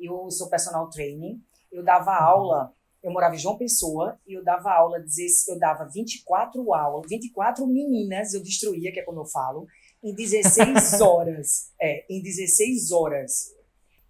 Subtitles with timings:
[0.00, 4.72] Eu sou personal training, eu dava aula, eu morava em João Pessoa e eu dava
[4.72, 4.98] aula,
[5.48, 9.66] eu dava 24 aulas, 24 meninas, eu destruía, que é como eu falo,
[10.02, 11.70] em 16 horas.
[11.80, 13.54] É, em 16 horas.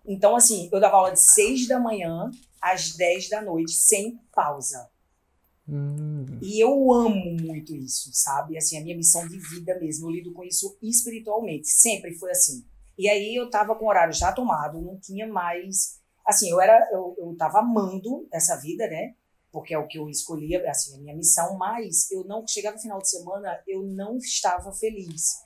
[0.06, 2.30] Então, assim, eu dava aula de 6 da manhã
[2.60, 4.88] às 10 da noite, sem pausa.
[5.68, 6.26] Hum.
[6.42, 8.58] E eu amo muito isso, sabe?
[8.58, 10.08] Assim, a minha missão de vida mesmo.
[10.08, 11.68] Eu lido com isso espiritualmente.
[11.68, 12.64] Sempre foi assim.
[13.00, 15.98] E aí eu tava com o horário já tomado, não tinha mais.
[16.22, 16.86] Assim, eu era.
[16.92, 19.14] Eu, eu tava amando essa vida, né?
[19.50, 22.46] Porque é o que eu escolhia, assim, a minha missão, mas eu não.
[22.46, 25.38] Chegava no final de semana, eu não estava feliz.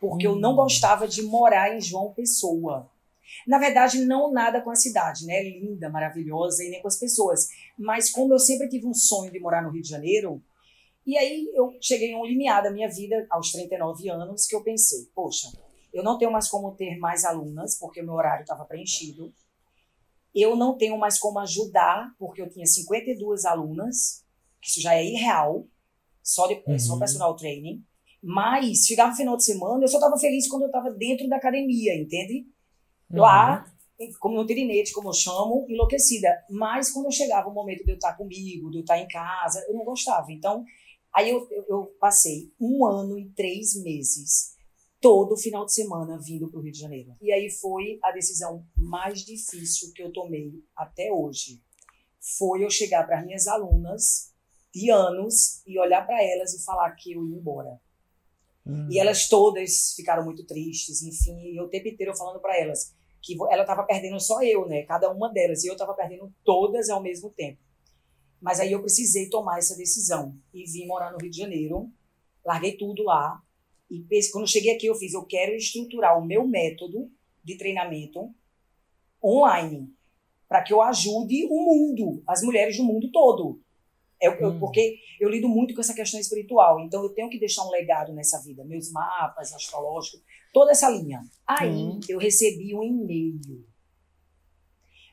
[0.00, 0.32] Porque hum.
[0.32, 0.56] eu não hum.
[0.56, 2.90] gostava de morar em João Pessoa.
[3.46, 5.44] Na verdade, não nada com a cidade, né?
[5.44, 7.46] Linda, maravilhosa, e nem com as pessoas.
[7.78, 10.42] Mas como eu sempre tive um sonho de morar no Rio de Janeiro,
[11.06, 14.64] e aí eu cheguei a um limiar da minha vida, aos 39 anos, que eu
[14.64, 15.46] pensei, poxa,
[15.96, 19.32] eu não tenho mais como ter mais alunas, porque o meu horário estava preenchido.
[20.34, 24.22] Eu não tenho mais como ajudar, porque eu tinha 52 alunas,
[24.60, 25.66] que isso já é irreal,
[26.22, 26.78] só, de, uhum.
[26.78, 27.82] só personal training.
[28.22, 31.36] Mas, chegava no final de semana, eu só estava feliz quando eu estava dentro da
[31.36, 32.46] academia, entende?
[33.10, 33.20] Uhum.
[33.20, 33.64] Lá,
[34.20, 36.28] como no tirinete, como eu chamo, enlouquecida.
[36.50, 39.74] Mas quando chegava o momento de eu estar comigo, de eu estar em casa, eu
[39.74, 40.30] não gostava.
[40.30, 40.62] Então,
[41.14, 44.55] aí eu, eu, eu passei um ano e três meses,
[45.00, 47.16] todo final de semana, vindo para o Rio de Janeiro.
[47.20, 51.62] E aí foi a decisão mais difícil que eu tomei até hoje.
[52.38, 54.34] Foi eu chegar para minhas alunas
[54.74, 57.80] de anos e olhar para elas e falar que eu ia embora.
[58.66, 58.88] Hum.
[58.90, 62.94] E elas todas ficaram muito tristes, enfim, e o tempo inteiro eu falando para elas
[63.26, 64.84] que ela estava perdendo só eu, né?
[64.84, 67.60] Cada uma delas, e eu estava perdendo todas ao mesmo tempo.
[68.40, 71.90] Mas aí eu precisei tomar essa decisão e vim morar no Rio de Janeiro,
[72.44, 73.42] larguei tudo lá
[73.90, 77.10] e quando eu cheguei aqui eu fiz, eu quero estruturar o meu método
[77.44, 78.30] de treinamento
[79.22, 79.88] online
[80.48, 83.60] para que eu ajude o mundo, as mulheres do mundo todo.
[84.20, 84.58] Eu, eu, hum.
[84.58, 88.12] Porque eu lido muito com essa questão espiritual, então eu tenho que deixar um legado
[88.12, 91.22] nessa vida, meus mapas astrológicos, toda essa linha.
[91.46, 92.00] Aí hum.
[92.08, 93.66] eu recebi um e-mail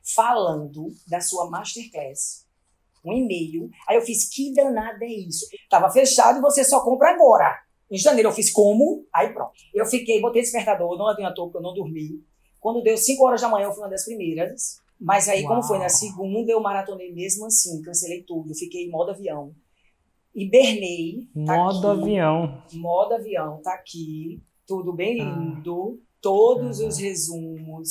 [0.03, 2.44] falando da sua masterclass.
[3.03, 3.69] Um e-mail.
[3.88, 5.45] Aí eu fiz, que danada é isso?
[5.69, 7.62] Tava fechado e você só compra agora.
[7.94, 9.06] Em janeiro eu fiz como?
[9.14, 9.52] Aí pronto.
[9.72, 12.24] Eu fiquei, botei despertador, não adiantou porque eu não dormi.
[12.59, 14.81] Quando deu 5 horas da manhã, eu fui uma das primeiras.
[15.00, 15.50] Mas aí, Uau.
[15.50, 19.54] como foi na segunda, eu maratonei mesmo assim, cancelei tudo, fiquei em modo avião.
[20.34, 21.28] Hibernei.
[21.46, 22.64] Tá modo aqui, avião.
[22.74, 24.42] Modo avião, tá aqui.
[24.66, 25.25] Tudo bem ah.
[25.25, 26.00] lindo.
[26.02, 26.08] Ah.
[26.20, 26.88] Todos ah.
[26.88, 27.90] os resumos.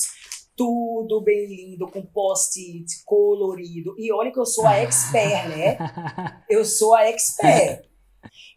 [0.57, 3.95] Tudo bem lindo, com post-it colorido.
[3.97, 5.79] E olha que eu sou a expert, né?
[6.51, 7.91] Eu sou a expert.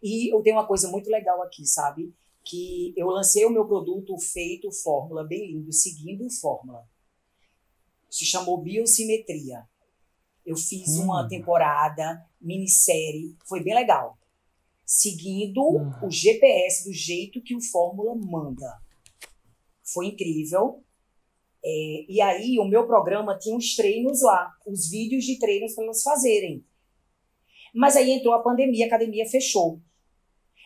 [0.02, 2.12] E eu tenho uma coisa muito legal aqui, sabe?
[2.44, 6.86] Que eu lancei o meu produto feito fórmula, bem lindo, seguindo fórmula
[8.16, 9.66] se chamou Biosimetria.
[10.44, 11.04] Eu fiz hum.
[11.04, 14.16] uma temporada, minissérie, foi bem legal.
[14.84, 15.92] Seguindo hum.
[16.02, 18.80] o GPS do jeito que o Fórmula manda.
[19.82, 20.82] Foi incrível.
[21.64, 25.84] É, e aí, o meu programa tinha uns treinos lá, os vídeos de treinos para
[25.84, 26.64] elas fazerem.
[27.76, 29.78] Mas aí entrou a pandemia, a academia fechou.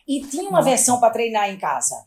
[0.06, 0.70] E tinha uma Nossa.
[0.70, 2.06] versão para treinar em casa.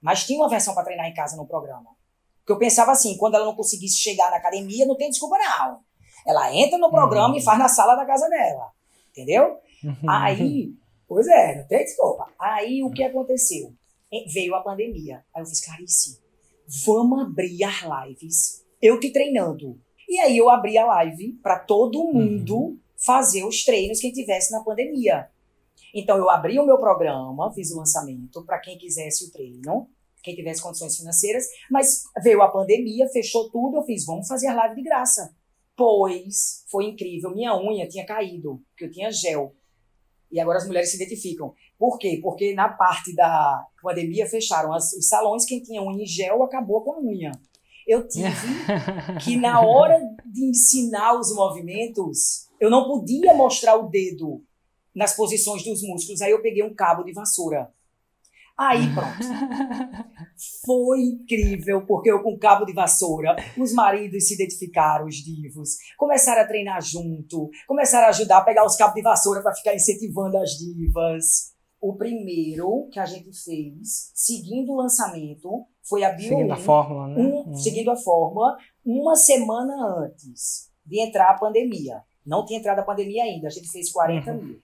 [0.00, 1.90] Mas tinha uma versão para treinar em casa no programa.
[2.38, 5.80] Porque eu pensava assim, quando ela não conseguisse chegar na academia, não tem desculpa não.
[6.26, 7.36] Ela entra no programa uhum.
[7.36, 8.72] e faz na sala da casa dela.
[9.10, 9.58] Entendeu?
[9.84, 10.10] Uhum.
[10.10, 10.72] Aí,
[11.06, 12.32] pois é, não tem desculpa.
[12.40, 13.74] Aí o que aconteceu?
[14.32, 15.22] Veio a pandemia.
[15.34, 16.22] Aí eu fiz, Clarice,
[16.86, 18.64] vamos abrir as lives.
[18.80, 19.78] Eu te treinando.
[20.08, 22.78] E aí eu abri a live para todo mundo uhum.
[22.98, 25.28] Fazer os treinos que tivesse na pandemia.
[25.94, 29.88] Então eu abri o meu programa, fiz o lançamento para quem quisesse o treino
[30.22, 34.54] quem tivesse condições financeiras, mas veio a pandemia, fechou tudo, eu fiz, vamos fazer a
[34.54, 35.34] live de graça.
[35.76, 39.54] Pois foi incrível, minha unha tinha caído, porque eu tinha gel.
[40.30, 41.54] E agora as mulheres se identificam.
[41.78, 42.18] Por quê?
[42.22, 46.82] Porque na parte da pandemia fecharam as, os salões, quem tinha unha em gel acabou
[46.82, 47.32] com a unha.
[47.88, 48.30] Eu tive
[49.24, 54.44] que, na hora de ensinar os movimentos, eu não podia mostrar o dedo
[54.94, 56.20] nas posições dos músculos.
[56.20, 57.72] Aí eu peguei um cabo de vassoura
[58.58, 59.18] Aí pronto.
[60.66, 66.42] Foi incrível, porque eu com cabo de vassoura, os maridos se identificaram, os divos, começaram
[66.42, 70.36] a treinar junto, começaram a ajudar a pegar os cabos de vassoura para ficar incentivando
[70.38, 71.56] as divas.
[71.80, 76.28] O primeiro que a gente fez, seguindo o lançamento, foi a Bio.
[76.28, 77.20] Seguindo a fórmula, né?
[77.20, 77.54] Um, uhum.
[77.54, 82.02] Seguindo a fórmula, uma semana antes de entrar a pandemia.
[82.26, 84.42] Não tinha entrado a pandemia ainda, a gente fez 40 uhum.
[84.42, 84.60] mil.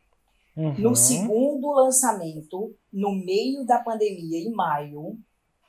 [0.57, 0.75] Uhum.
[0.79, 5.19] No segundo lançamento, no meio da pandemia, em maio,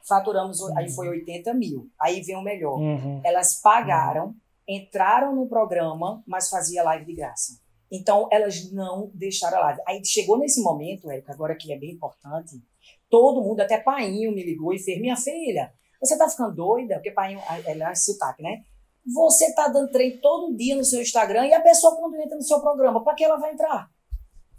[0.08, 0.78] faturamos, uhum.
[0.78, 1.90] aí foi 80 mil.
[2.00, 2.80] Aí vem o melhor.
[2.80, 3.22] Uhum.
[3.24, 4.36] Elas pagaram
[4.68, 7.60] entraram no programa, mas fazia live de graça.
[7.92, 9.82] Então, elas não deixaram a live.
[9.88, 12.62] Aí chegou nesse momento, Érica, agora que é bem importante,
[13.10, 15.72] todo mundo, até Painho me ligou e fez, minha filha,
[16.02, 16.96] você tá ficando doida?
[16.96, 18.64] Porque Painho, ela é sotaque, né?
[19.06, 22.42] Você tá dando treino todo dia no seu Instagram e a pessoa quando entra no
[22.42, 23.90] seu programa, para que ela vai entrar?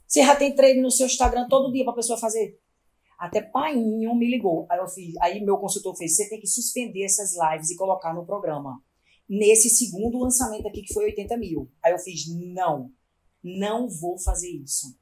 [0.07, 2.59] Você já tem treino no seu Instagram todo dia para a pessoa fazer?
[3.19, 4.67] Até Painho me ligou.
[4.71, 8.15] Aí eu fiz, aí meu consultor fez, você tem que suspender essas lives e colocar
[8.15, 8.81] no programa.
[9.29, 11.69] Nesse segundo lançamento aqui, que foi 80 mil.
[11.83, 12.91] Aí eu fiz, não,
[13.47, 14.97] não vou fazer isso.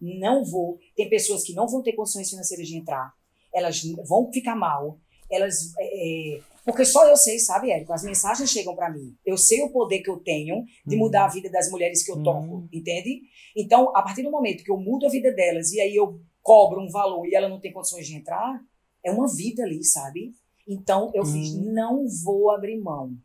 [0.00, 0.78] Não vou.
[0.94, 3.12] Tem pessoas que não vão ter condições financeiras de entrar.
[3.52, 4.98] Elas vão ficar mal.
[5.30, 5.72] Elas.
[5.78, 7.92] É, porque só eu sei, sabe, Érico?
[7.92, 9.16] As mensagens chegam para mim.
[9.24, 11.02] Eu sei o poder que eu tenho de uhum.
[11.02, 12.68] mudar a vida das mulheres que eu toco, uhum.
[12.72, 13.22] entende?
[13.56, 16.80] Então, a partir do momento que eu mudo a vida delas e aí eu cobro
[16.80, 18.60] um valor e ela não tem condições de entrar,
[19.04, 20.34] é uma vida ali, sabe?
[20.66, 21.32] Então, eu uhum.
[21.32, 23.16] fiz, não vou abrir mão.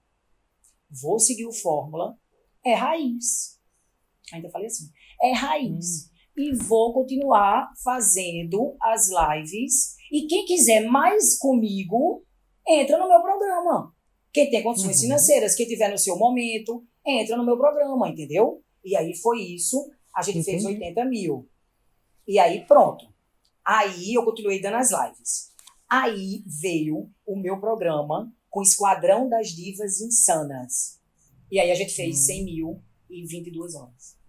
[0.90, 2.16] Vou seguir o fórmula.
[2.64, 3.60] É raiz.
[4.34, 4.90] Ainda falei assim.
[5.22, 6.06] É raiz.
[6.06, 9.96] Uhum e vou continuar fazendo as lives.
[10.12, 12.26] E quem quiser mais comigo,
[12.68, 13.94] entra no meu programa.
[14.34, 15.04] Quem tem condições uhum.
[15.04, 18.64] financeiras, quem tiver no seu momento, entra no meu programa, entendeu?
[18.84, 19.92] E aí foi isso.
[20.16, 20.64] A gente Entendi.
[20.64, 21.50] fez 80 mil.
[22.28, 23.06] E aí pronto.
[23.64, 25.52] Aí eu continuei dando as lives.
[25.90, 31.00] Aí veio o meu programa com Esquadrão das Divas Insanas.
[31.52, 34.21] E aí a gente fez 100 mil em 22 horas.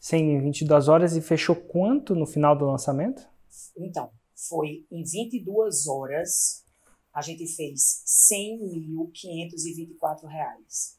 [0.00, 3.28] 100 em 22 horas e fechou quanto no final do lançamento?
[3.76, 6.64] Então, foi em 22 horas,
[7.12, 8.02] a gente fez
[8.32, 10.96] 100.524 reais.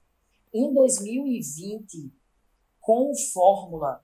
[0.54, 2.12] Em 2020,
[2.80, 4.01] com Fórmula,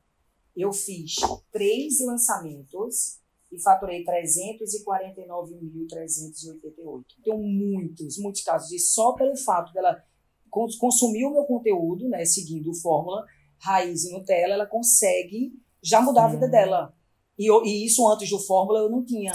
[0.56, 1.16] eu fiz
[1.52, 3.20] três lançamentos
[3.52, 7.04] e faturei 349.388.
[7.24, 10.04] Tenho muitos, muitos casos de só pelo fato dela
[10.50, 13.26] consumir o meu conteúdo, né, seguindo Fórmula,
[13.63, 16.51] raiz e Nutella, ela consegue já mudar a vida hum.
[16.51, 16.94] dela.
[17.38, 19.33] E, e, isso antes do Fórmula eu não tinha.